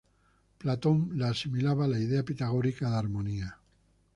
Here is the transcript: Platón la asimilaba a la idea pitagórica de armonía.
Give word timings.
Platón 0.57 1.11
la 1.13 1.29
asimilaba 1.29 1.85
a 1.85 1.87
la 1.87 1.99
idea 1.99 2.23
pitagórica 2.25 2.89
de 2.89 2.97
armonía. 2.97 3.59